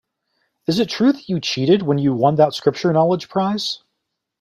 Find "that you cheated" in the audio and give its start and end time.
1.11-1.83